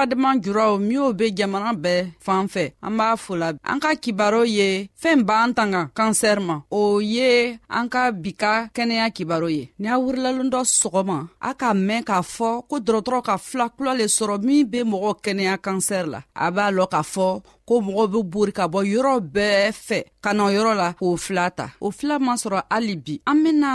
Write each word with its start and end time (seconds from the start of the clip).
badenma 0.00 0.30
juraw 0.44 0.72
minw 0.88 1.08
be 1.18 1.26
jamana 1.38 1.70
bɛɛ 1.84 2.00
fan 2.26 2.44
fɛ 2.52 2.64
an 2.86 2.94
b'a 2.98 3.08
fola 3.24 3.48
an 3.70 3.78
ka 3.82 3.90
kibaro 4.02 4.42
ye 4.58 4.68
fɛɛn 5.02 5.20
b'an 5.28 5.50
tanga 5.58 5.82
kansɛri 5.98 6.42
ma 6.48 6.56
o 6.78 6.80
ye 7.14 7.30
an 7.78 7.86
ka 7.92 8.02
bi 8.22 8.30
ka 8.42 8.52
kɛnɛya 8.76 9.06
kibaro 9.16 9.48
ye 9.58 9.62
ni 9.80 9.86
a 9.94 9.96
wurilalon 10.02 10.48
dɔ 10.54 10.60
sɔgɔma 10.80 11.16
a 11.48 11.50
k'a 11.60 11.72
mɛn 11.88 12.02
k'a 12.08 12.20
fɔ 12.34 12.48
ko 12.68 12.76
dɔrɔtɔrɔ 12.86 13.20
ka 13.28 13.34
fila 13.48 13.66
kula 13.76 13.92
le 13.98 14.04
sɔrɔ 14.16 14.34
min 14.46 14.66
be 14.72 14.78
mɔgɔ 14.92 15.12
kɛnɛya 15.24 15.54
kansɛri 15.66 16.08
la 16.14 16.20
a 16.44 16.46
b'a 16.54 16.66
lɔn 16.76 16.88
k'a 16.92 17.02
fɔ 17.14 17.26
ko 17.70 17.80
mɔgɔw 17.86 18.08
be 18.26 18.30
bori 18.32 18.52
ka 18.52 18.64
bɔ 18.66 18.78
yɔrɔ 18.92 19.12
bɛɛ 19.34 19.72
fɛ 19.86 19.98
ka 20.20 20.32
na 20.34 20.50
yɔrɔ 20.50 20.72
la 20.74 20.88
k'o 20.98 21.16
fila 21.16 21.50
ta 21.58 21.66
o 21.80 21.90
fila 21.98 22.18
man 22.18 22.36
sɔrɔ 22.42 22.58
hali 22.68 22.96
bi 22.96 23.20
an 23.24 23.36
bena 23.44 23.68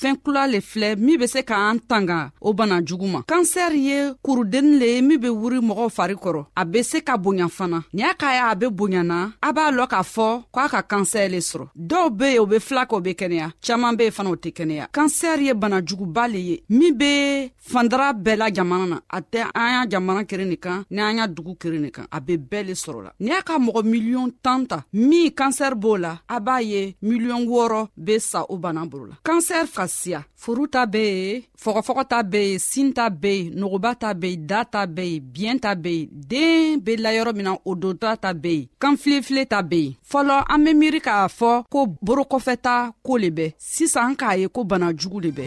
fɛɛn 0.00 0.16
kula 0.24 0.46
le 0.48 0.58
filɛ 0.70 0.96
min 0.96 1.18
be 1.20 1.26
se 1.26 1.42
k'an 1.48 1.78
tanga 1.90 2.32
o 2.40 2.54
bana 2.54 2.80
jugu 2.88 3.06
ma 3.12 3.20
kansɛri 3.30 3.80
ye 3.88 3.96
kurudennin 4.24 4.78
le 4.80 4.86
ye 4.94 5.00
min 5.02 5.20
be 5.20 5.28
wuri 5.28 5.58
mɔgɔw 5.60 5.90
fari 5.92 6.14
kɔrɔ 6.16 6.46
a 6.56 6.64
be 6.64 6.82
se 6.82 7.00
ka 7.02 7.18
bonya 7.18 7.44
fana 7.48 7.84
ni 7.92 8.02
a 8.02 8.14
k'a 8.20 8.30
ye 8.36 8.40
a 8.52 8.54
be 8.56 8.66
bonyana 8.70 9.32
a 9.42 9.52
b'a 9.52 9.68
lɔn 9.76 9.86
k'a 9.92 10.02
fɔ 10.14 10.28
ko 10.50 10.60
a 10.64 10.68
ka 10.70 10.80
kansɛr 10.90 11.28
le 11.32 11.38
sɔrɔ 11.48 11.66
dɔw 11.76 12.10
be 12.18 12.26
ye 12.32 12.38
o 12.38 12.46
be 12.46 12.58
fila 12.58 12.86
kɛ 12.86 12.96
o 12.96 13.00
be 13.00 13.10
kɛnɛya 13.14 13.48
caaman 13.60 13.96
be 13.96 14.04
ye 14.04 14.10
fana 14.10 14.30
o 14.32 14.36
tɛ 14.36 14.50
kɛnɛya 14.58 14.86
kansɛri 14.90 15.44
ye 15.50 15.54
banajuguba 15.54 16.24
le 16.32 16.38
ye 16.38 16.62
min 16.70 16.94
be 16.96 17.50
fandara 17.60 18.14
bɛɛ 18.14 18.36
la 18.38 18.50
jamana 18.50 18.86
na 18.88 18.96
a 19.10 19.20
tɛ 19.20 19.44
an 19.54 19.72
y'a 19.74 19.88
jamana 19.90 20.24
keren 20.26 20.48
nin 20.48 20.56
kan 20.56 20.84
ni 20.90 21.02
an 21.02 21.16
y'a 21.18 21.26
dugu 21.28 21.52
keren 21.60 21.82
nin 21.82 21.90
kan 21.90 22.06
a 22.10 22.18
be 22.18 22.38
bɛɛ 22.38 22.66
le 22.68 22.72
sɔrɔ 22.72 23.00
la 23.04 23.12
ni 23.20 23.30
a 23.30 23.41
cɛ 23.46 23.52
ka 23.54 23.58
mɔgɔ 23.64 23.80
miliyɔn 23.90 24.28
tan 24.44 24.60
ta 24.70 24.78
min 25.08 25.26
kansɛri 25.38 25.76
b'o 25.82 25.96
la 26.04 26.12
a 26.34 26.36
b'a 26.46 26.56
ye 26.70 26.80
miliyɔn 27.08 27.42
wɔɔrɔ 27.50 27.80
be 28.04 28.14
sa 28.30 28.40
o 28.52 28.56
bana 28.64 28.82
bolo 28.92 29.04
la 29.10 29.16
kansɛri 29.26 29.68
ka 29.76 29.84
siya 30.00 30.20
furu 30.42 30.64
ta 30.74 30.82
be 30.86 31.02
yen 31.20 31.42
fɔgɔfɔgɔ 31.62 32.02
ta 32.12 32.22
be 32.22 32.38
yen 32.50 32.58
sin 32.70 32.88
ta 32.98 33.04
be 33.10 33.30
yen 33.38 33.54
nogoba 33.60 33.90
ta 34.02 34.14
be 34.14 34.26
yen 34.30 34.46
da 34.50 34.64
ta 34.64 34.86
be 34.86 35.02
yen 35.12 35.22
biyɛn 35.34 35.58
ta 35.64 35.72
be 35.74 35.90
yen 35.98 36.08
deen 36.30 36.80
be 36.84 36.92
layɔrɔ 37.04 37.30
min 37.36 37.44
na 37.48 37.52
o 37.70 37.74
donta 37.74 38.16
ta 38.20 38.32
be 38.34 38.52
yen 38.58 38.68
kanfilefile 38.80 39.42
ta 39.52 39.60
be 39.62 39.78
yen 39.84 39.94
fɔlɔ 40.10 40.36
an 40.52 40.64
be 40.64 40.70
miiri 40.80 41.00
k'a 41.06 41.28
fɔ 41.38 41.64
ko 41.72 41.78
borokɔfɛta 42.06 42.74
koo 43.04 43.16
le 43.22 43.30
bɛ 43.38 43.46
sisan 43.58 44.04
an 44.10 44.16
k'a 44.20 44.38
ye 44.40 44.46
ko 44.48 44.60
bana 44.64 44.88
jugu 44.98 45.20
le 45.24 45.30
bɛ 45.38 45.46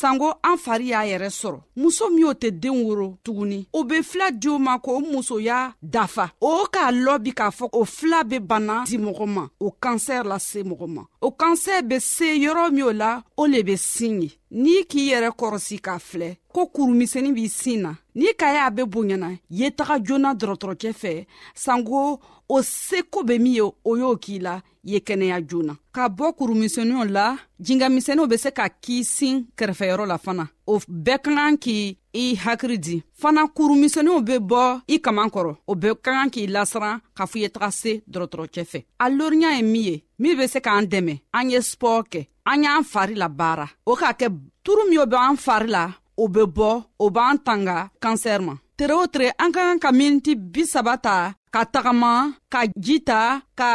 sanko 0.00 0.34
an 0.42 0.56
fari 0.64 0.86
y'a 0.90 1.02
yɛrɛ 1.10 1.28
sɔrɔ 1.40 1.58
muso 1.80 2.04
min 2.10 2.24
o 2.26 2.32
tɛ 2.32 2.50
den 2.62 2.76
woro 2.84 3.16
tuguni 3.24 3.66
o 3.72 3.82
be 3.84 4.02
fila 4.02 4.30
di 4.30 4.48
o 4.48 4.58
ma 4.58 4.76
k'o 4.78 5.00
musoya 5.00 5.72
dafa 5.82 6.32
o 6.40 6.66
k'a 6.74 6.92
lɔbi 6.92 7.32
k'a 7.32 7.48
fɔ 7.58 7.68
o 7.72 7.80
fila 7.84 8.20
be 8.28 8.38
bana 8.38 8.84
di 8.86 8.98
mɔgɔ 8.98 9.26
ma 9.26 9.44
o 9.58 9.72
kansɛrɛ 9.82 10.24
lase 10.28 10.58
mɔgɔ 10.68 10.86
ma 10.94 11.02
o 11.26 11.30
kansɛr 11.42 11.82
be 11.88 11.98
se 11.98 12.28
yɔrɔ 12.44 12.64
min 12.72 12.84
o 12.86 12.92
la 12.92 13.22
o 13.36 13.46
le 13.46 13.62
be 13.64 13.74
sin 13.76 14.22
ye 14.22 14.30
n'i 14.62 14.86
k'i 14.90 15.10
yɛrɛ 15.10 15.30
kɔrɔsi 15.38 15.76
k'a 15.82 15.98
filɛ 15.98 16.28
ko 16.54 16.66
kurumisɛnin 16.74 17.34
b'i 17.34 17.48
sin 17.50 17.80
na 17.82 17.92
n'i 18.14 18.28
ka 18.40 18.46
y'a 18.54 18.70
be 18.70 18.82
bonyana 18.92 19.30
ye 19.50 19.70
taga 19.74 19.96
joona 20.06 20.34
dɔrɔtɔrɔcɛ 20.38 20.90
fɛ 21.02 21.26
sanko 21.54 22.20
o 22.48 22.62
seko 22.62 23.24
be 23.26 23.38
min 23.38 23.54
ye 23.58 23.62
o 23.84 23.96
y'o 23.96 24.16
k'i 24.16 24.38
la 24.38 24.60
ye 24.84 24.98
kɛnɛya 25.00 25.38
joona 25.50 25.74
ka 25.92 26.08
bɔ 26.08 26.30
kurumisɛniw 26.38 27.04
la 27.16 27.36
jingamisɛniw 27.58 28.26
be 28.30 28.36
se 28.36 28.50
ka 28.52 28.68
k'i 28.68 29.02
sin 29.02 29.48
kɛrɛfɛyɔrɔ 29.58 30.06
la 30.06 30.18
fana 30.18 30.46
o 30.72 30.74
bɛɛ 31.06 31.16
ka 31.24 31.30
kan 31.36 31.54
k'i 31.64 31.76
i 32.22 32.24
hakili 32.44 32.76
di 32.86 32.96
fana 33.20 33.42
kurumisɛniw 33.56 34.18
be 34.28 34.34
bɔ 34.50 34.62
i 34.94 34.96
kaman 35.04 35.28
kɔrɔ 35.34 35.52
o 35.70 35.72
bɛɛ 35.82 35.94
ka 36.04 36.10
kan 36.16 36.30
k'i 36.34 36.44
lasiran 36.54 36.94
k'a 37.16 37.24
fɔ 37.30 37.36
i 37.36 37.40
ye 37.42 37.48
taga 37.54 37.70
se 37.80 37.92
dɔrɔtɔrɔcɛ 38.12 38.62
fɛ 38.72 38.78
a 39.04 39.06
loriya 39.16 39.50
ye 39.56 39.62
min 39.72 39.84
ye 39.88 39.94
min 40.20 40.34
be 40.38 40.44
se 40.52 40.58
k'an 40.66 40.84
dɛmɛ 40.92 41.14
an 41.38 41.50
ye 41.52 41.58
spɔr 41.70 42.00
kɛ 42.12 42.20
an 42.50 42.62
y'an 42.64 42.84
fari 42.92 43.14
labaara 43.22 43.66
o 43.90 43.92
k'a 44.00 44.12
kɛ 44.20 44.26
turu 44.64 44.82
min 44.90 44.98
o 45.04 45.06
be 45.12 45.16
an 45.28 45.36
fari 45.46 45.68
la 45.76 45.82
o 46.22 46.24
be 46.34 46.40
bɔ 46.56 46.70
o 47.04 47.06
b'an 47.14 47.38
tanga 47.46 47.76
kansɛri 48.02 48.44
ma 48.48 48.54
tere 48.78 48.92
o 49.02 49.04
tere 49.12 49.26
an 49.42 49.52
ka 49.54 49.60
kan 49.66 49.78
ka 49.84 49.90
miniti 49.98 50.32
bisaba 50.52 50.94
ta 51.06 51.16
ka 51.54 51.60
tagama 51.74 52.12
ka 52.52 52.60
ji 52.84 52.96
ta 53.08 53.20
ka 53.60 53.70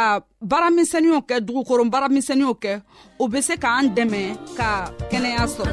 baaramisɛniw 0.50 1.18
kɛ 1.28 1.36
dugukoro 1.46 1.82
baaramisɛniw 1.92 2.52
kɛ 2.62 2.72
o 3.22 3.28
be 3.30 3.38
se 3.46 3.54
k'an 3.62 3.84
dɛmɛ 3.96 4.22
ka 4.56 4.68
kɛnɛya 5.10 5.44
sɔrɔ 5.54 5.72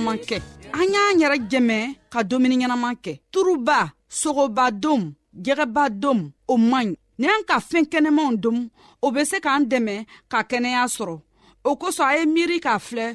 ɲɛnaman 0.00 0.18
kɛ 0.28 0.36
an 0.80 0.88
y'an 0.94 1.18
yɛrɛ 1.22 1.36
jɛmɛ 1.50 1.76
ka 2.12 2.20
dumuni 2.30 2.56
ɲɛnaman 2.60 2.94
kɛ 3.04 3.12
turuba 3.32 3.78
sogobadom 4.20 5.02
jɛgɛbadom 5.44 6.18
o 6.48 6.54
man 6.70 6.86
ɲi 6.90 6.96
ni 7.20 7.26
an 7.34 7.42
ka 7.48 7.56
fɛɛn 7.68 7.84
kɛnɛmanw 7.92 8.32
dom 8.42 8.58
o 9.04 9.10
be 9.14 9.22
se 9.30 9.36
k'an 9.44 9.62
dɛmɛ 9.70 9.96
ka 10.30 10.38
kɛnɛya 10.50 10.82
sɔrɔ 10.96 11.16
o 11.68 11.76
kosɔn 11.82 12.06
a 12.08 12.14
ye 12.18 12.24
miiri 12.34 12.56
k'a 12.64 12.78
filɛ 12.88 13.08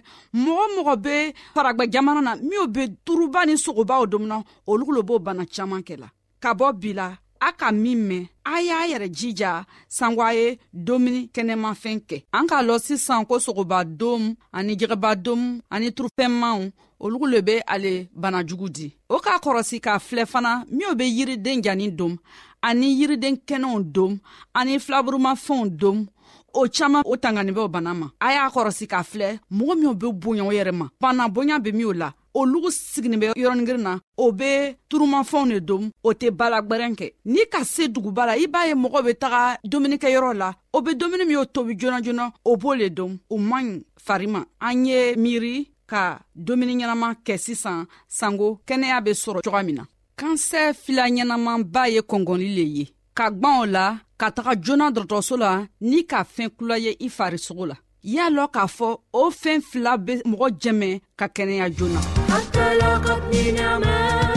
mɔgɔ 0.43 0.65
mɔgɔ 0.75 0.93
be 1.05 1.15
paragwɛ 1.55 1.85
jamana 1.93 2.21
na 2.27 2.35
minw 2.35 2.67
be 2.75 2.81
turuba 3.05 3.45
ni 3.47 3.53
sogobaw 3.63 4.05
domina 4.09 4.37
olu 4.67 4.85
lo 4.95 5.01
b'o 5.01 5.19
bana 5.25 5.43
caaman 5.55 5.81
kɛ 5.81 5.95
la 6.01 6.07
ka 6.39 6.53
bɔ 6.53 6.65
bi 6.81 6.93
la 6.93 7.07
a 7.39 7.51
ka 7.51 7.69
min 7.81 7.95
mɛn 8.07 8.23
a 8.45 8.55
y'a 8.67 8.77
yɛrɛ 8.91 9.07
jija 9.17 9.51
sanko 9.97 10.21
a 10.21 10.31
ye 10.39 10.47
domuni 10.73 11.21
kɛnɛmafɛn 11.35 11.99
kɛ 12.09 12.23
an 12.33 12.47
k'a 12.49 12.61
lɔn 12.67 12.79
sisan 12.79 13.25
ko 13.25 13.35
sogobadomu 13.39 14.35
ani 14.51 14.75
jɛgɛbadomu 14.79 15.61
ani 15.69 15.87
turufɛnmaw 15.95 16.69
olugu 17.03 17.25
le 17.31 17.41
be 17.41 17.61
ale 17.67 18.07
banajugu 18.21 18.69
di 18.75 18.95
o 19.09 19.17
k'a 19.19 19.39
kɔrɔsi 19.43 19.79
k'a 19.81 19.99
filɛ 19.99 20.25
fana 20.25 20.63
minw 20.71 20.95
be 20.95 21.03
yiriden 21.05 21.61
janin 21.63 21.95
dom 21.95 22.17
ani 22.61 22.93
yiriden 22.99 23.35
kɛnɛw 23.45 23.83
dom 23.91 24.17
ani 24.53 24.79
filaburumafɛnw 24.79 25.69
dom 25.77 26.05
o 26.53 26.65
caaman 26.71 27.03
o 27.05 27.15
tanganibɛw 27.17 27.67
bana 27.71 27.93
ma 27.93 28.09
a 28.21 28.33
y'a 28.33 28.49
kɔrɔsi 28.49 28.87
k'a 28.87 29.03
filɛ 29.03 29.39
mɔgɔ 29.51 29.75
minw 29.77 29.93
be 29.99 30.07
boya 30.11 30.43
o 30.45 30.49
yɛrɛ 30.51 30.71
ma 30.73 30.87
bana 30.99 31.27
boya 31.29 31.59
be 31.59 31.71
minw 31.73 31.93
la 31.93 32.11
olugu 32.35 32.69
siginin 32.71 33.19
bɛ 33.19 33.27
yɔrɔnigirin 33.41 33.81
na 33.81 33.93
o 34.17 34.31
be 34.31 34.75
turumafɛnw 34.89 35.47
ne 35.47 35.59
dom 35.67 35.83
o 36.07 36.13
tɛ 36.19 36.27
balagwɛrɛn 36.39 36.95
kɛ 36.99 37.07
n'i 37.25 37.45
ka 37.53 37.63
se 37.63 37.87
duguba 37.87 38.25
la 38.25 38.33
i 38.37 38.45
b'a 38.47 38.67
ye 38.67 38.73
mɔgɔw 38.75 39.03
be 39.05 39.13
taga 39.15 39.57
dumunikɛyɔrɔ 39.63 40.33
la 40.35 40.51
o 40.73 40.81
be 40.81 40.93
dumuni 40.95 41.25
min 41.27 41.31
y'o 41.39 41.45
tobi 41.45 41.75
joona 41.79 42.01
joona 42.03 42.31
o 42.43 42.57
b'o 42.57 42.75
le 42.77 42.89
dom 42.89 43.17
o 43.29 43.37
man 43.37 43.65
ɲi 43.65 43.83
fari 44.05 44.27
ma 44.27 44.41
an 44.59 44.85
ye 44.85 45.15
miiri 45.15 45.69
ka 45.87 46.19
dumuni 46.35 46.75
ɲɛnaman 46.75 47.15
kɛ 47.25 47.37
sisan 47.39 47.85
sanko 48.07 48.59
kɛnɛya 48.67 49.01
be 49.03 49.11
sɔrɔ 49.11 49.41
coga 49.43 49.63
min 49.63 49.75
na 49.75 49.83
kansɛ 50.17 50.73
fila 50.73 51.07
ɲɛnamanba 51.07 51.89
ye 51.93 51.99
kɔngɔli 52.01 52.47
le 52.55 52.63
ye 52.77 52.93
ka 53.13 53.29
gwan 53.31 53.59
o 53.61 53.65
la 53.65 53.95
ka 54.17 54.29
taga 54.31 54.57
joona 54.61 54.91
dɔrɔtɔrɔso 54.91 55.37
la 55.39 55.65
n'i 55.81 56.03
ka 56.03 56.23
fɛɛn 56.23 56.49
kula 56.57 56.77
ye 56.79 56.97
i 56.99 57.07
farisogo 57.07 57.65
la 57.67 57.75
y'a 58.03 58.29
lɔn 58.29 58.51
k'a 58.51 58.67
fɔ 58.67 58.99
o 59.13 59.29
fɛɛn 59.31 59.61
fila 59.63 59.97
be 59.97 60.19
mɔgɔ 60.25 60.47
jɛmɛ 60.61 60.99
ka 61.15 61.27
kɛnɛya 61.27 61.69
joona 61.73 62.24
حتى 62.35 62.77
لاقتني 62.77 63.51
نعمات 63.51 64.34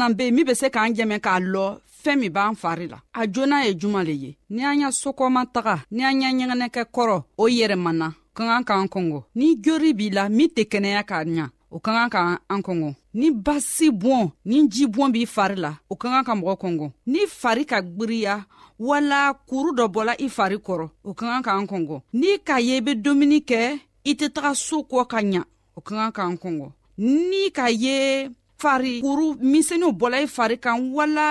fana 0.00 0.14
be 0.14 0.24
yen 0.24 0.34
min 0.34 0.44
be 0.46 0.54
se 0.54 0.70
k'an 0.70 0.94
jɛmɛ 0.96 1.20
k'a 1.20 1.40
lɔ 1.52 1.78
fɛɛn 2.02 2.18
min 2.20 2.30
b'an 2.32 2.54
fari 2.56 2.88
la 2.88 2.96
a 3.12 3.22
joona 3.26 3.64
ye 3.66 3.74
juman 3.78 4.04
le 4.04 4.12
ye 4.12 4.36
ni 4.48 4.64
an 4.64 4.80
y'a 4.80 4.88
sokɔma 4.90 5.44
taga 5.52 5.82
ni 5.90 6.02
an 6.02 6.20
y'a 6.20 6.30
ɲɛgɛnɛkɛ 6.30 6.82
kɔrɔ 6.94 7.24
o 7.36 7.44
yɛrɛmana 7.48 8.14
ka 8.36 8.42
kan 8.48 8.64
k'an 8.64 8.88
kɔngɔ 8.88 9.22
ni 9.34 9.56
jori 9.60 9.92
b'i 9.92 10.08
la 10.14 10.28
min 10.28 10.48
tɛ 10.48 10.64
kɛnɛya 10.72 11.02
k'a 11.04 11.24
ɲa 11.28 11.50
o 11.72 11.78
ka 11.78 11.90
kan 11.92 12.08
ka 12.10 12.40
an 12.48 12.60
kɔngɔ 12.62 12.94
ni 13.14 13.30
basi 13.30 13.88
bɔn 13.92 14.30
ni 14.44 14.66
ji 14.68 14.86
bɔn 14.88 15.12
b'i 15.12 15.26
fari 15.26 15.56
la 15.56 15.72
o 15.90 15.94
ka 15.96 16.08
kan 16.08 16.24
ka 16.24 16.34
mɔgɔ 16.34 16.56
kɔngɔ 16.60 16.90
ni 17.06 17.20
fari 17.28 17.64
ka 17.64 17.80
gwiriya 17.82 18.44
wala 18.78 19.34
kuru 19.48 19.74
dɔ 19.76 19.86
bɔla 19.94 20.14
i 20.18 20.28
fari 20.28 20.56
kɔrɔ 20.56 20.88
o 21.04 21.12
ka 21.14 21.26
kan 21.26 21.42
k'an 21.42 21.66
kɔngɔ 21.68 22.00
n'i 22.14 22.38
k'a 22.46 22.58
ye 22.60 22.76
i 22.76 22.80
be 22.80 22.94
dumuni 22.94 23.40
kɛ 23.44 23.78
i 24.04 24.14
tɛ 24.14 24.30
taga 24.32 24.54
soo 24.56 24.82
kɔ 24.82 25.06
ka 25.08 25.18
ɲa 25.20 25.42
o 25.76 25.80
ka 25.80 25.94
kan 25.94 26.10
k'an 26.12 26.36
kɔngɔ 26.40 26.68
n'i 26.98 27.50
k'a 27.52 27.68
ye 27.68 28.30
fari 28.62 28.92
kuru 29.04 29.26
misɛniw 29.52 29.92
bɔla 30.00 30.16
i 30.24 30.26
fari 30.36 30.56
kan 30.64 30.76
wala 30.96 31.26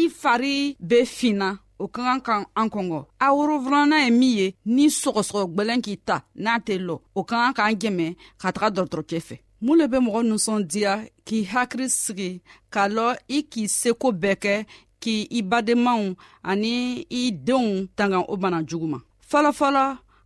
i 0.00 0.04
fari 0.20 0.56
be 0.88 0.98
finna 1.18 1.48
o 1.78 1.84
ka 1.94 2.00
kan 2.08 2.20
ka 2.26 2.34
an 2.60 2.68
kɔngɔ 2.74 3.00
a 3.24 3.26
worofilana 3.36 3.96
ye 4.04 4.08
min 4.20 4.32
ye 4.38 4.46
ni 4.74 4.84
sɔgɔsɔgɔ 5.00 5.42
gwɛlɛn 5.54 5.80
k'i 5.84 5.94
ta 6.08 6.16
n'a 6.42 6.54
tɛ 6.66 6.74
lɔ 6.86 6.94
o 7.18 7.24
ka 7.28 7.34
kan 7.44 7.52
k'an 7.58 7.74
jɛmɛ 7.82 8.06
ka 8.40 8.48
taga 8.56 8.68
dɔrɔtɔrɔcɛ 8.76 9.18
fɛ 9.28 9.36
mun 9.64 9.78
le 9.78 9.84
be 9.92 9.98
mɔgɔ 10.06 10.20
ninsɔndiya 10.28 10.92
k'i 11.26 11.40
hakiri 11.52 11.86
sigi 12.02 12.30
k'a 12.72 12.84
lɔ 12.96 13.06
i 13.28 13.38
k'i 13.52 13.64
seko 13.78 14.08
bɛɛ 14.22 14.34
kɛ 14.44 14.54
k'i 15.02 15.40
badenmaw 15.50 16.02
ani 16.50 16.74
i 17.10 17.32
denw 17.46 17.86
tanga 17.96 18.18
o 18.32 18.36
bana 18.36 18.58
jugu 18.70 18.86
ma 18.94 18.98
fɔlɔfɔlɔ 19.30 19.84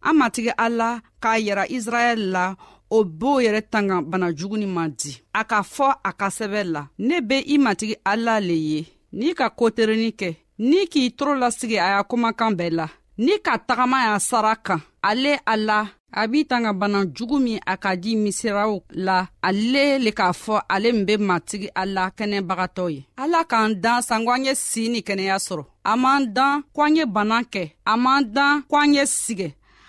an 0.08 0.14
matigi 0.20 0.52
ala 0.58 1.00
k'a 1.22 1.34
yira 1.46 1.64
israɛl 1.76 2.20
la 2.34 2.44
o 2.90 3.04
b'o 3.04 3.40
yɛrɛ 3.44 3.60
tanga 3.72 3.96
banajuguni 4.10 4.66
ma 4.76 4.84
di 4.98 5.12
a 5.38 5.42
k'a 5.50 5.60
fɔ 5.74 5.86
a 6.04 6.10
ka 6.20 6.28
sɛbɛ 6.36 6.60
la 6.74 6.82
ne 7.06 7.16
be 7.28 7.36
i 7.46 7.56
matigi 7.64 7.94
ala 8.10 8.34
le 8.48 8.54
ye 8.70 8.80
n'i 9.18 9.30
ka 9.38 9.46
koterenin 9.58 10.14
kɛ 10.20 10.30
n'i 10.68 10.80
k'i 10.92 11.04
toro 11.16 11.34
lasigi 11.42 11.76
a 11.78 11.96
y'a 11.96 12.02
kumakan 12.10 12.52
bɛɛ 12.58 12.70
la 12.78 12.86
n'i 13.24 13.36
ka 13.46 13.52
tagama 13.68 13.98
y'a 14.06 14.18
sara 14.20 14.56
kan 14.66 14.80
ale 15.02 15.34
a 15.46 15.56
la 15.56 15.78
a 16.12 16.22
b'i 16.28 16.46
tanga 16.48 16.72
banajugu 16.72 17.36
min 17.40 17.60
a 17.72 17.76
ka 17.76 17.94
di 17.96 18.16
misiraw 18.16 18.80
la 19.06 19.26
ale 19.42 19.84
le 20.04 20.10
k'a 20.18 20.32
fɔ 20.42 20.60
ale 20.74 20.92
min 20.92 21.04
be 21.04 21.14
matigi 21.18 21.68
a 21.74 21.84
la 21.86 22.10
kɛnɛbagatɔ 22.16 22.86
ye 22.94 23.04
ala 23.16 23.44
k'an 23.44 23.74
dan 23.82 24.02
sanko 24.02 24.30
an 24.32 24.44
ye 24.44 24.54
sii 24.54 24.88
ni 24.88 25.00
kɛnɛya 25.02 25.36
sɔrɔ 25.46 25.64
a 25.84 25.92
m'an 25.96 26.32
dan 26.34 26.62
ko 26.74 26.82
an 26.82 26.96
ye 26.96 27.04
bana 27.06 27.38
kɛ 27.52 27.70
a 27.84 27.96
m'an 27.96 28.22
dan 28.32 28.62
ko 28.68 28.76
an 28.80 28.94
ye 28.94 29.02
sigɛ 29.06 29.52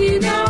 you 0.00 0.18
know 0.20 0.49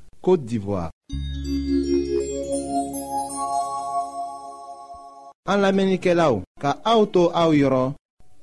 Kote 0.21 0.45
d'Ivoire. 0.45 0.91
An 5.49 5.61
la 5.65 5.71
menike 5.73 6.13
la 6.13 6.27
ou, 6.31 6.43
ka 6.61 6.75
aoutou 6.85 7.31
aou 7.33 7.55
yoron, 7.57 7.95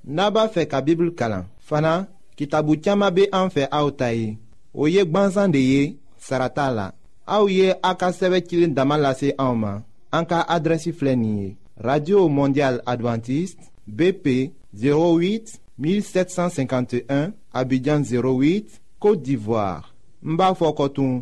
naba 0.04 0.48
fe 0.50 0.64
ka 0.66 0.80
bibl 0.82 1.12
kalan. 1.14 1.44
Fana, 1.68 1.92
ki 2.36 2.44
tabou 2.50 2.74
tiyama 2.76 3.12
be 3.14 3.28
an 3.32 3.46
fe 3.54 3.68
aoutayi, 3.70 4.32
ou 4.74 4.90
yek 4.90 5.06
bansan 5.14 5.54
de 5.54 5.62
ye, 5.62 5.84
sarata 6.18 6.66
la. 6.74 6.88
Aou 7.28 7.48
ye 7.52 7.70
akaseve 7.86 8.40
kilin 8.48 8.72
damalase 8.74 9.30
aouman, 9.38 9.82
an 10.10 10.24
ka 10.26 10.42
adresi 10.50 10.90
flenye. 10.92 11.56
Radio 11.78 12.28
Mondial 12.28 12.80
Adventiste, 12.86 13.62
BP 13.86 14.26
08-1751, 14.74 17.32
Abidjan 17.54 18.02
08, 18.02 18.80
Kote 18.98 19.22
d'Ivoire. 19.22 19.94
Mba 20.22 20.50
fokotoun, 20.58 21.20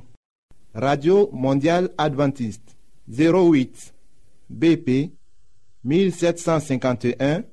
Radio 0.77 1.31
Mondiale 1.33 1.89
Adventiste 1.97 2.75
08 3.09 3.95
BP 4.51 5.11
1751 5.83 7.45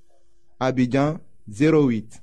Abidjan 0.60 1.20
08. 1.48 2.22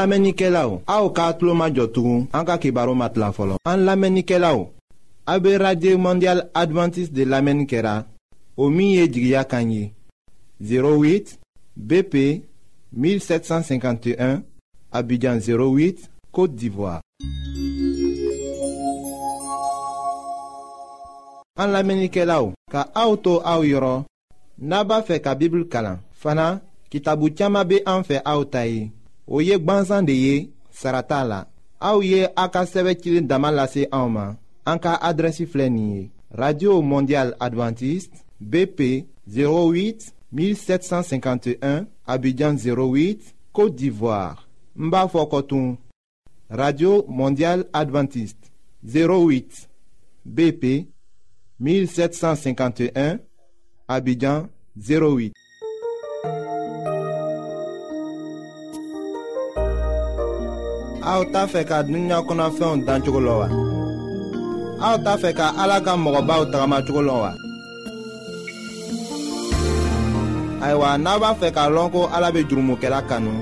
An 0.00 0.06
lamenike 0.08 0.48
la 0.48 0.62
ou, 0.66 0.80
a 0.88 0.94
ou 1.04 1.10
ka 1.12 1.26
atlo 1.28 1.52
majotou, 1.54 2.22
an 2.32 2.44
ka 2.48 2.54
kibaro 2.56 2.94
mat 2.96 3.18
la 3.20 3.32
folon. 3.36 3.58
An 3.68 3.82
lamenike 3.84 4.38
la 4.40 4.54
ou, 4.56 4.70
a 5.28 5.34
be 5.38 5.50
radye 5.60 5.90
mondial 6.00 6.40
adventis 6.56 7.10
de 7.12 7.26
lamenikera, 7.28 8.06
o 8.56 8.70
miye 8.72 9.04
djigya 9.10 9.42
kanyi, 9.44 9.90
08 10.62 11.34
BP 11.76 12.14
1751, 12.96 14.40
abidjan 14.90 15.36
08, 15.44 16.06
kote 16.32 16.56
divwa. 16.56 16.94
An 21.60 21.76
lamenike 21.76 22.24
la 22.24 22.38
ou, 22.46 22.54
ka 22.72 22.86
a 22.94 23.04
ou 23.10 23.20
tou 23.20 23.44
a 23.44 23.58
ou 23.60 23.68
yoron, 23.68 24.08
naba 24.58 25.02
fe 25.04 25.20
ka 25.20 25.34
bibl 25.36 25.68
kalan, 25.68 26.00
fana 26.24 26.56
ki 26.88 27.04
tabu 27.04 27.28
tiyama 27.36 27.66
be 27.68 27.82
an 27.84 28.00
fe 28.08 28.22
a 28.24 28.34
ou 28.40 28.48
tayi. 28.48 28.88
o 29.30 29.40
ye 29.40 29.54
Saratala. 29.56 30.02
de 30.04 30.12
ye 30.12 30.48
sarata 30.72 31.46
ye 33.74 33.90
ka 34.80 35.12
radio 36.32 36.82
mondial 36.82 37.34
adventiste 37.40 38.14
bp 38.40 39.06
08 39.28 40.10
1751 40.32 41.86
abidjan 42.06 42.56
08 42.56 43.34
côte 43.52 43.74
d'ivoire 43.76 44.48
n 44.78 45.76
radio 46.48 47.04
mondial 47.08 47.64
adventiste 47.72 48.50
08 48.86 49.68
bp 50.26 50.86
1751 51.60 53.18
abidjan 53.88 54.48
08 54.78 55.32
aw 61.12 61.22
t'a 61.32 61.42
fɛ 61.52 61.60
ka 61.70 61.76
dunuya 61.86 62.18
kɔnɔfɛnw 62.26 62.84
dan 62.86 63.00
cogo 63.04 63.20
lɔ 63.26 63.34
wa 63.40 63.48
aw 64.88 64.96
t'a 65.04 65.12
fɛ 65.22 65.30
ka 65.38 65.46
ala 65.62 65.76
ka 65.86 65.92
mɔgɔbaw 66.04 66.42
tagamacogo 66.52 67.02
lɔn 67.08 67.18
wa 67.24 67.32
ayiwa 70.64 70.88
n'a 71.04 71.12
b'a 71.22 71.30
fɛ 71.40 71.48
k'a 71.56 71.64
lɔn 71.76 71.88
ko 71.94 72.00
ala 72.14 72.28
be 72.34 72.40
jurumukɛla 72.48 73.00
kanu 73.10 73.32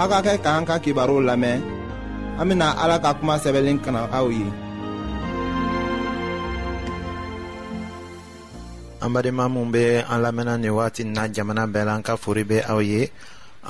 aw 0.00 0.06
ka 0.12 0.18
kɛ 0.26 0.32
k'an 0.44 0.62
ka 0.68 0.76
kibaruw 0.84 1.20
lamɛn 1.28 1.58
an 2.40 2.48
bena 2.48 2.68
ala 2.82 2.96
ka 3.04 3.10
kuma 3.18 3.34
sɛbɛlen 3.44 3.78
kana 3.84 4.00
aw 4.18 4.26
ye 4.36 4.44
an 9.04 9.10
badenma 9.14 9.44
minw 9.54 9.72
be 9.74 9.84
an 10.12 10.20
lamɛnna 10.24 10.54
nin 10.60 10.70
wagati 10.76 11.02
na 11.06 11.22
jamana 11.36 11.64
bɛɛ 11.72 11.84
la 11.88 11.94
an 11.96 12.02
ka 12.06 12.14
fori 12.22 12.42
be 12.50 12.56
aw 12.70 12.78
ye 12.90 13.08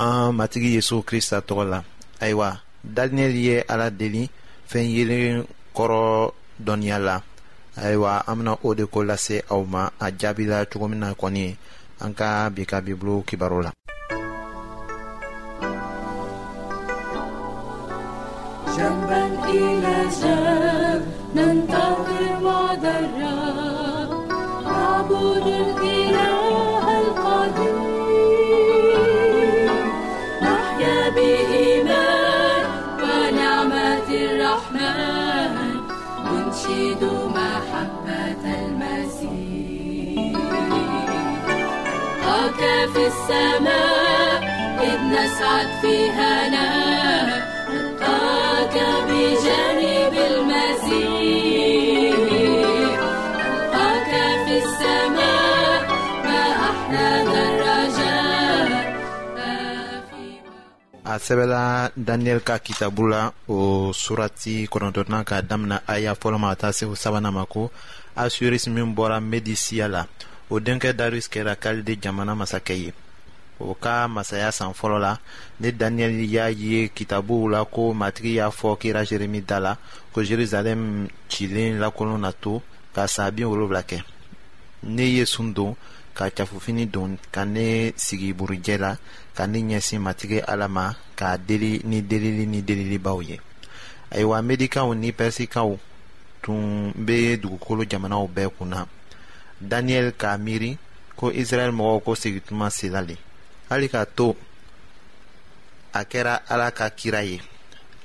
an 0.05 0.35
matigi 0.39 0.75
yezu 0.77 0.97
krista 1.09 1.37
tɔgɔ 1.49 1.63
la 1.73 1.79
ayiwa 2.25 2.51
daniyɛli 2.85 3.41
ye 3.49 3.57
ala 3.73 3.91
deli 3.91 4.25
fɛn 4.69 4.85
yelen 4.97 5.37
kɔrɔ 5.77 6.03
dɔnniya 6.67 6.99
la 7.07 7.17
ayiwa 7.83 8.13
an 8.27 8.37
bena 8.39 8.53
o 8.63 8.75
de 8.75 8.85
ko 8.87 9.01
lase 9.03 9.43
aw 9.51 9.63
ma 9.73 9.83
a 9.99 10.07
jaabila 10.21 10.59
cogo 10.71 10.89
min 10.89 11.01
na 11.01 11.13
kɔni 11.21 11.57
an 12.01 12.15
ka 12.19 12.51
bi 12.55 12.63
ka 12.67 12.81
bibulu 12.81 13.25
kibaro 13.25 13.61
la 13.65 13.73
جنبا 18.75 19.23
إلى 19.55 19.95
جنب 20.21 21.03
ننتظر 21.37 21.94
السماء 43.25 44.37
إذ 44.85 45.01
نسعد 45.17 45.69
في 45.81 45.95
هناء 46.13 47.29
ألقاك 47.73 48.75
بجانب 49.09 50.15
المسيح 50.31 52.17
ألقاك 53.25 54.11
في 54.45 54.55
السماء 54.61 55.73
ما 56.29 56.43
أحلى 56.69 57.07
الرجاء 57.25 58.67
a 61.05 61.15
sɛbɛla 61.17 61.89
daniyɛli 61.97 62.45
ka 62.45 62.61
kitabu 62.61 63.09
la 63.09 63.33
o 63.49 63.89
surati 63.97 64.69
kɔnɔntɔnan 64.69 65.25
k'a 65.25 65.41
damina 65.41 65.81
aya 65.89 66.13
fɔlɔ 66.13 66.37
ma 66.37 66.53
ka 66.53 66.61
taa 66.69 66.77
se 66.77 66.85
o 66.85 66.93
sabanan 66.93 67.33
ma 67.33 67.49
ko 67.49 67.73
asurisi 68.21 68.69
min 68.69 68.93
bɔra 68.93 69.17
medisiya 69.33 69.89
la 69.89 70.03
o 70.53 70.61
denkɛ 70.61 70.93
daris 70.93 71.25
kɛra 71.33 71.57
kalide 71.57 71.97
jamana 72.05 72.37
masakɛ 72.37 72.77
ye 72.85 72.93
o 73.61 73.75
ka 73.75 74.09
masaya 74.09 74.51
san 74.53 74.73
fɔlɔ 74.73 74.99
la 74.99 75.19
ne 75.61 75.71
daniyɛli 75.71 76.25
y'a 76.27 76.49
ye 76.51 76.89
kitabuw 76.89 77.49
la 77.49 77.65
ko 77.65 77.93
matigi 77.95 78.35
y'a 78.35 78.51
fɔ 78.51 78.79
kira 78.79 79.05
jeremi 79.05 79.41
da 79.43 79.59
la 79.61 79.77
ko 80.13 80.23
jerusalɛm 80.23 81.09
cilen 81.29 81.79
lakolon 81.81 82.19
na 82.21 82.33
to 82.33 82.61
ka 82.95 83.07
saa 83.07 83.31
bin 83.31 83.47
wolonwula 83.47 83.83
kɛ 83.83 84.03
ne 84.83 85.03
ye 85.05 85.25
sun 85.25 85.53
don 85.53 85.77
ka 86.15 86.31
cafufini 86.31 86.87
don 86.91 87.17
ka 87.33 87.45
ne 87.45 87.93
sigi 87.97 88.33
burujɛ 88.35 88.79
la 88.81 88.97
ka 89.37 89.47
ne 89.47 89.59
ɲɛsin 89.63 90.01
matigi 90.01 90.41
ala 90.41 90.69
ma 90.69 90.95
k'a 91.17 91.39
deli 91.39 91.81
ni 91.85 92.03
delili 92.03 92.47
ni 92.47 92.63
delilibaw 92.63 93.23
ye 93.23 93.41
ayiwa 94.11 94.43
medikaw 94.43 94.93
ni 94.95 95.13
pɛrisikaw 95.13 95.79
tun 96.43 96.93
be 96.95 97.37
dugukolo 97.37 97.85
jamanaw 97.89 98.27
bɛɛ 98.29 98.49
kunna 98.59 98.87
daniyɛli 99.61 100.13
k'a 100.19 100.39
miiri 100.39 100.77
ko 101.17 101.31
israɛl 101.31 101.71
mɔgɔw 101.71 102.03
ko 102.05 102.15
segituma 102.15 102.69
sela 102.71 103.01
le 103.09 103.15
hali 103.75 103.91
k'a 103.91 104.07
to 104.07 104.29
a 105.99 106.01
kɛra 106.11 106.35
ala 106.53 106.71
ka 106.71 106.87
kira 106.95 107.23
ye 107.27 107.43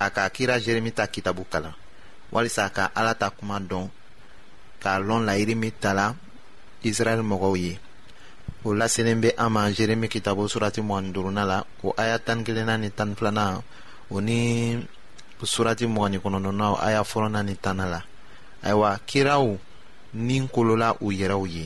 a 0.02 0.10
ka 0.10 0.26
kira 0.34 0.58
jeremi 0.66 0.92
ta 0.98 1.06
kitabu 1.06 1.46
kalan 1.46 1.78
walisa 2.34 2.66
a 2.66 2.70
ka 2.74 2.84
ala 3.00 3.14
ta 3.14 3.30
kuma 3.30 3.62
dɔn 3.70 3.86
k'a 4.82 4.98
lɔn 5.08 5.22
layiri 5.28 5.56
min 5.56 5.74
tala 5.84 6.16
israɛl 6.90 7.22
mɔgɔw 7.30 7.56
ye 7.64 7.78
o 8.66 8.70
laselen 8.74 9.22
bɛ 9.22 9.30
an 9.38 9.50
ma 9.54 9.62
jeremi 9.78 10.08
kitabu 10.10 10.50
surati 10.50 10.82
mɔgɔni 10.82 11.12
duruna 11.14 11.44
la 11.46 11.58
o 11.86 11.94
aya 12.02 12.18
tani 12.26 12.44
kelenna 12.46 12.74
ni 12.82 12.90
tani 12.98 13.14
filanan 13.16 13.62
o 14.10 14.18
ni 14.26 14.38
surati 15.54 15.86
mɔgɔni 15.86 16.18
kɔnɔntɔnna 16.22 16.66
aya 16.88 17.02
fɔlɔna 17.04 17.46
ni 17.46 17.56
tanna 17.64 17.86
la 17.94 18.02
ayiwa 18.66 18.90
kiraw 19.10 19.46
ni 20.14 20.36
kolola 20.54 20.96
u 21.00 21.12
yɛrɛw 21.12 21.44
ye 21.56 21.66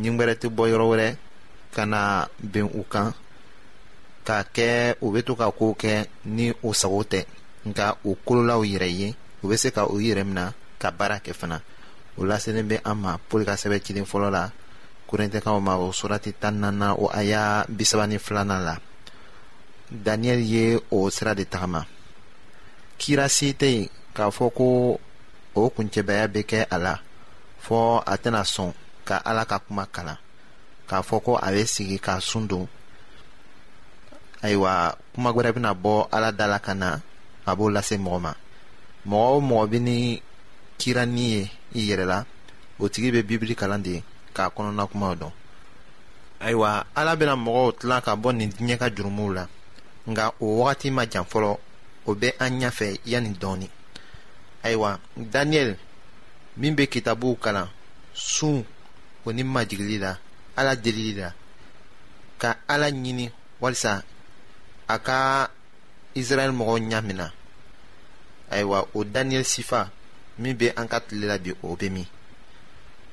ɲingbɛrɛ 0.00 0.34
tɛ 0.40 0.46
bɔ 0.56 0.62
yɔrɔ 0.72 0.86
wɛrɛ 0.92 1.08
kana 1.74 2.28
na 2.28 2.28
bɛn 2.52 2.68
u 2.80 2.82
kan 2.92 3.08
k'a 4.26 4.38
kɛ 4.56 4.70
u 5.04 5.10
bɛ 5.14 5.20
to 5.26 5.32
ka 5.40 5.46
kow 5.58 5.72
kɛ 5.82 5.92
ni 6.36 6.46
o 6.66 6.72
sago 6.80 7.00
tɛ 7.12 7.20
nka 7.68 7.84
o 8.04 8.10
kololaw 8.26 8.60
yɛrɛ 8.70 8.88
ye 9.00 9.08
u 9.42 9.48
bɛ 9.50 9.54
se 9.62 9.68
ka 9.76 9.82
o 9.84 9.96
yɛrɛ 10.06 10.22
mina 10.28 10.52
ka 10.80 10.88
baara 10.98 11.16
kɛ 11.24 11.32
fana 11.40 11.58
o 12.18 12.20
laselen 12.28 12.68
bɛ 12.70 12.76
an 12.90 12.96
ma 13.02 13.12
pɔli 13.28 13.44
ka 13.48 13.54
sɛbɛ 13.62 13.76
cilen 13.84 14.06
fɔlɔ 14.12 14.28
la 14.36 14.42
korintɛkaw 15.08 15.58
ma 15.66 15.74
o 15.84 15.90
surati 15.92 16.30
tan 16.40 16.54
ni 16.60 16.68
na 16.80 16.94
o 16.94 17.06
aya 17.18 17.64
bisaba 17.68 18.06
ni 18.06 18.16
la 18.68 18.74
daniyɛli 20.06 20.44
ye 20.54 20.80
o 20.90 21.10
sira 21.10 21.34
de 21.34 21.44
tagama 21.44 21.80
kira 23.00 23.28
si 23.28 23.46
tɛ 23.60 23.66
yen 23.74 23.88
k'a 24.14 24.28
fɔ 24.36 24.46
ko 24.56 24.64
o 25.54 25.70
kuncɛbaya 25.74 26.26
bɛ 26.34 26.40
kɛ 26.50 26.66
a 26.70 26.78
la 26.78 26.94
fɔ 27.66 28.02
a 28.06 28.14
tɛna 28.22 28.42
sɔn 28.54 28.72
ka 29.08 29.16
ala 29.24 29.44
ka 29.44 29.58
kuma 29.58 29.84
kalan 29.86 30.18
k'a 30.88 30.98
fɔ 31.08 31.16
ko 31.24 31.32
a 31.36 31.48
be 31.54 31.62
sigi 31.66 31.98
k'a 31.98 32.16
sun 32.20 32.46
don 32.50 32.66
ayiwa 34.44 34.72
kuma 35.14 35.30
gwɛrɛ 35.34 35.50
bɛna 35.56 35.70
bɔ 35.82 36.08
ala 36.10 36.32
da 36.32 36.46
la 36.46 36.58
ka 36.58 36.74
na 36.74 37.00
a 37.46 37.56
b'o 37.56 37.70
lase 37.74 37.94
mɔgɔ 37.98 38.18
ma 38.24 38.32
mɔgɔ 39.10 39.28
o 39.36 39.40
mɔgɔ 39.40 39.64
bɛ 39.70 39.78
ni 39.80 40.22
kiranni 40.78 41.24
ye 41.34 41.40
i 41.74 41.80
yɛrɛla 41.88 42.26
o 42.78 42.88
tigi 42.88 43.10
be 43.12 43.22
bibili 43.22 43.54
kalan 43.54 43.82
de 43.82 44.02
k'a 44.34 44.50
kɔnɔna 44.56 44.88
kumaw 44.90 45.14
dɔn 45.20 45.32
ayiwa 46.40 46.84
ala 46.96 47.16
bena 47.16 47.34
mɔgɔw 47.36 47.78
tilan 47.78 48.02
ka 48.02 48.16
bɔ 48.16 48.32
nin 48.34 48.50
diɲɛ 48.50 48.78
ka 48.78 48.88
jurumuw 48.90 49.32
la 49.34 49.46
nga 50.10 50.32
o 50.40 50.46
wagati 50.62 50.90
ma 50.92 51.04
jan 51.06 51.24
fɔlɔ 51.24 51.58
o 52.06 52.14
be 52.14 52.32
an 52.40 52.60
ɲafɛ 52.60 52.98
yani 53.06 53.30
dɔɔni 53.34 53.68
ayiwa 54.64 54.98
daniyɛli 55.16 55.76
min 56.56 56.74
be 56.74 56.86
kitabuw 56.86 57.36
kalan 57.40 57.68
sun 58.14 58.64
o 59.24 59.30
ni 59.32 59.42
majigili 59.44 59.98
la 60.00 60.18
ala 60.56 60.76
delili 60.76 61.14
la 61.20 61.32
ka 62.38 62.56
ala 62.68 62.86
ɲini 62.92 63.30
walisa 63.62 64.02
a 64.86 64.96
ka 65.06 65.20
israɛl 66.18 66.52
mɔgɔw 66.58 66.78
ɲamina 66.90 67.26
ayiwa 68.52 68.78
o 68.94 69.04
daniyɛli 69.14 69.44
sifa 69.52 69.78
min 70.40 70.56
be 70.58 70.66
an 70.78 70.88
ka 70.92 70.98
tile 71.06 71.26
la 71.30 71.36
bi 71.44 71.50
o 71.66 71.76
be 71.80 71.88
min 71.96 72.06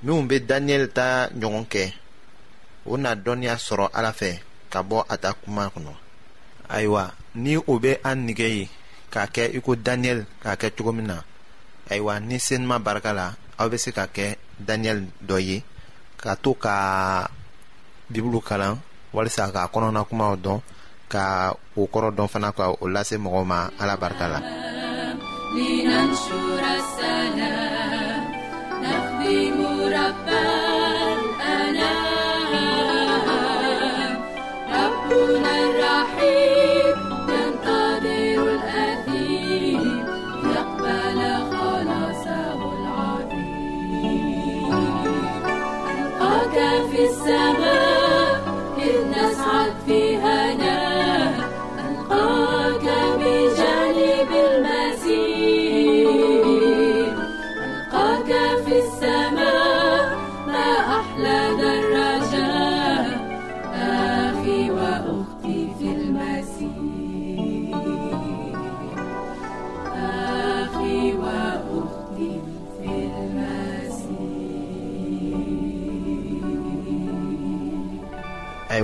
minw 0.03 0.21
be 0.29 0.37
daniyɛli 0.49 0.87
ta 0.97 1.29
ɲɔgɔn 1.39 1.65
kɛ 1.73 1.83
o 2.85 2.93
na 3.03 3.11
dɔnniya 3.23 3.55
sɔrɔ 3.65 3.87
ala 3.97 4.11
fɛ 4.19 4.31
ka 4.71 4.79
bɔ 4.89 4.99
a 5.09 5.15
ta 5.23 5.31
kuma 5.41 5.71
kɔnɔ 5.73 5.93
ayiwa 6.75 7.13
ni 7.43 7.57
o 7.71 7.79
be 7.79 7.91
an 8.03 8.25
nige 8.27 8.47
ye 8.55 8.69
k'a 9.11 9.25
kɛ 9.35 9.43
i 9.57 9.61
ko 9.63 9.71
daniyɛli 9.75 10.23
k'a 10.43 10.53
kɛ 10.59 10.67
cogo 10.75 10.91
min 10.91 11.07
na 11.07 11.17
ayiwa 11.89 12.19
ni 12.19 12.35
seniman 12.39 12.83
barika 12.83 13.13
la 13.13 13.35
aw 13.59 13.69
be 13.69 13.77
se 13.77 13.91
ka 13.91 14.05
kɛ 14.07 14.35
daniyɛli 14.67 15.07
dɔ 15.27 15.37
ye 15.47 15.63
ka 16.19 16.35
to 16.35 16.51
ka 16.59 16.75
bibulu 18.11 18.43
kalan 18.43 18.75
walisa 19.15 19.47
k'a 19.55 19.71
kɔnɔna 19.71 20.03
kumaw 20.09 20.33
dɔn 20.43 20.59
ka 21.11 21.23
o 21.79 21.81
kɔrɔ 21.93 22.09
dɔn 22.17 22.31
fana 22.33 22.49
ka 22.57 22.63
o 22.83 22.85
lase 22.93 23.15
mɔgɔw 23.23 23.43
ma 23.51 23.59
ala 23.81 23.93
barika 24.01 24.25
la 24.33 24.39
لننشر 25.55 26.59
السلام 26.77 27.37
نخدم 28.85 29.55
ربنا 29.97 30.58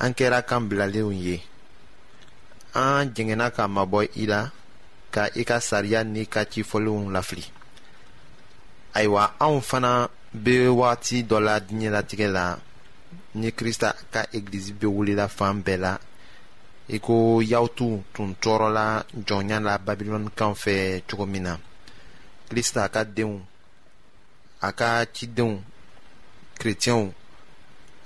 an 0.00 0.12
kɛra 0.14 0.42
kan 0.42 0.66
bilalenw 0.68 1.12
ye 1.12 1.40
an 2.74 3.12
jɛngɛnna 3.14 3.50
ka 3.54 3.66
mabɔ 3.68 4.08
i 4.16 4.26
la 4.26 4.50
ka 5.10 5.26
i 5.34 5.40
e 5.40 5.44
ka 5.44 5.60
sariya 5.60 6.02
n'i 6.04 6.26
ka 6.26 6.44
cifɔlenw 6.44 7.10
lafili 7.12 7.44
ayiwa 8.94 9.34
anw 9.38 9.60
fana 9.60 10.08
bɛ 10.34 10.68
wagati 10.74 11.22
dɔ 11.22 11.40
la 11.40 11.58
diɲɛlatigɛ 11.60 12.30
la 12.32 12.58
ni 13.34 13.50
Krista 13.52 13.94
ka 14.12 14.22
egilizi 14.32 14.72
bɛ 14.72 14.86
wulila 14.90 15.28
fan 15.28 15.62
bɛɛ 15.64 15.76
la 15.78 15.94
i 16.88 16.96
e 16.96 16.98
ko 16.98 17.40
yawtu 17.40 18.02
tun 18.14 18.34
tɔɔrɔla 18.42 19.04
jɔnya 19.24 19.60
la 19.62 19.78
babilɔnikan 19.78 20.54
fɛ 20.54 21.02
cogo 21.08 21.26
min 21.26 21.42
na 21.42 21.56
kirista 22.48 22.88
ka 22.92 23.04
denw 23.04 23.40
a 24.60 24.72
ka 24.72 25.04
cidenw 25.12 25.62
kerecɛnw 26.58 27.12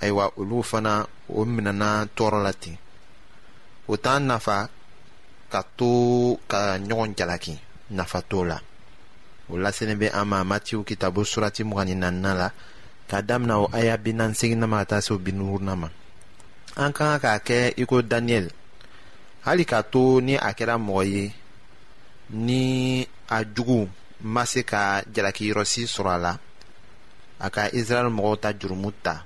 ayiwa 0.01 0.31
olu 0.41 0.57
fana 0.69 0.95
o 1.29 1.39
minɛna 1.55 1.89
tɔɔrɔ 2.15 2.39
la 2.45 2.51
ten 2.61 2.75
o 3.91 3.97
t'an 4.03 4.19
nafa 4.29 4.57
ka 5.51 5.61
to 5.77 5.91
ka 6.51 6.59
ɲɔgɔn 6.87 7.09
jalaki 7.17 7.53
nafa 7.97 8.19
t'o 8.29 8.41
la 8.49 8.57
o 9.51 9.57
laselen 9.63 9.99
bɛ 10.01 10.07
an 10.19 10.25
ma 10.31 10.39
matiw 10.49 10.81
kitabo 10.87 11.21
surati 11.31 11.61
mugani 11.69 11.95
naaninan 12.01 12.37
la 12.41 12.49
ka 13.09 13.17
damina 13.27 13.55
o 13.59 13.65
aya 13.77 13.95
bi 14.03 14.11
naani 14.13 14.35
seginna 14.39 14.67
ma 14.71 14.77
ka 14.81 14.85
taa 14.89 15.01
se 15.05 15.13
o 15.13 15.17
bi 15.17 15.31
ma 15.33 15.89
an 16.83 16.91
ka 16.97 17.05
kan 17.19 17.19
k'a 17.23 17.35
kɛ 17.47 17.59
i 17.77 17.83
ko 17.89 18.01
daniyɛli 18.01 18.49
hali 19.45 19.63
k'a 19.65 19.81
to 19.91 20.21
ni 20.21 20.35
a 20.35 20.49
kɛra 20.57 20.75
mɔgɔ 20.87 21.03
ye 21.13 21.33
ni 22.29 23.07
a 23.29 23.39
jugu 23.55 23.89
ma 24.21 24.43
se 24.45 24.63
ka 24.63 25.01
jalakiyɔrɔsi 25.13 25.81
sɔrɔ 25.95 26.15
a 26.15 26.17
la 26.17 26.33
a 27.39 27.49
ka 27.49 27.61
israɛli 27.73 28.09
mɔgɔw 28.17 28.39
ta 28.41 28.49
jurumu 28.53 28.91
ta 29.03 29.25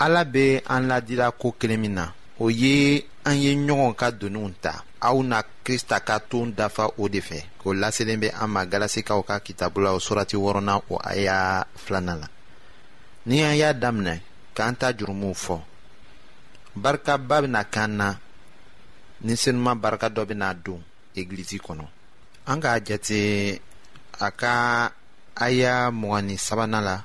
ala 0.00 0.24
bɛ 0.24 0.62
an 0.74 0.88
ladira 0.88 1.28
ko 1.32 1.52
kelen 1.60 1.80
min 1.80 1.94
na 1.94 2.04
o 2.42 2.50
ye 2.62 3.04
an 3.28 3.36
ye 3.42 3.52
ɲɔgɔn 3.66 3.94
ka 4.00 4.06
doniw 4.20 4.48
ta 4.64 4.72
aw 5.08 5.18
na 5.30 5.38
krista 5.64 5.96
ka 6.08 6.16
ton 6.30 6.48
dafa 6.58 6.84
o 6.96 7.04
de 7.12 7.20
fɛ 7.28 7.38
o 7.66 7.74
laselen 7.80 8.20
bɛ 8.22 8.28
an 8.42 8.48
ma 8.54 8.62
galasikaw 8.72 9.20
ka 9.28 9.34
kitabu 9.46 9.80
o 9.92 10.00
surati 10.00 10.36
wɔɔrɔnan 10.42 10.80
o 10.92 10.96
aya 11.10 11.64
filanan 11.76 12.20
la 12.20 12.28
ni 13.28 13.42
an 13.42 13.54
y'a 13.60 13.72
daminɛ 13.82 14.14
k'an 14.56 14.74
ta 14.80 14.88
jurumuw 14.98 15.34
fɔ 15.44 15.56
barikaba 16.82 17.36
bɛna 17.42 17.60
k'an 17.74 17.92
na 18.00 18.08
ni 19.20 19.34
senuma 19.42 19.74
barika 19.74 20.08
dɔ 20.08 20.22
bɛna 20.28 20.48
don 20.64 20.80
egilizi 21.16 21.58
kɔnɔ 21.60 21.84
an 22.46 22.60
k'a 22.62 22.80
jate 22.86 23.60
a 24.26 24.30
ka 24.30 24.54
aya 25.36 25.90
mugani 25.90 26.38
sabanan 26.38 26.84
la 26.84 27.04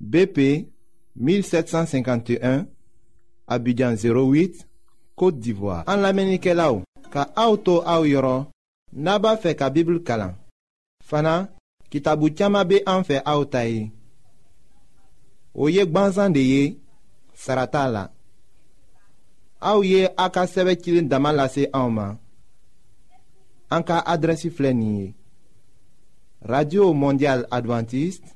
BP 0.00 0.68
1751 1.16 2.66
Abidjan 3.46 3.94
08 3.94 4.66
Côte 5.14 5.38
d'Ivoire 5.38 5.84
An 5.86 5.96
lamenike 6.04 6.52
la 6.54 6.70
ou 6.74 6.82
Ka 7.12 7.28
aoutou 7.36 7.80
aou 7.86 8.04
yoron 8.04 8.44
Naba 8.92 9.36
fe 9.40 9.54
ka 9.56 9.70
bibl 9.72 10.02
kalan 10.04 10.34
Fana 11.04 11.48
kitabu 11.92 12.30
tiyama 12.34 12.64
be 12.64 12.82
an 12.86 13.04
fe 13.06 13.20
aoutaye 13.24 13.88
O 15.56 15.68
yek 15.72 15.90
banzan 15.92 16.32
de 16.36 16.42
ye 16.44 16.62
Sarata 17.34 17.88
la 17.88 18.04
Aou 19.64 19.82
ye 19.88 20.08
a 20.20 20.28
ka 20.28 20.44
seve 20.46 20.76
kilin 20.76 21.08
daman 21.08 21.36
lase 21.38 21.70
aouman 21.72 22.18
An 23.72 23.82
ka 23.86 24.02
adresi 24.04 24.50
flenye 24.52 25.14
Radio 26.44 26.92
Mondial 26.92 27.46
Adventiste 27.50 28.35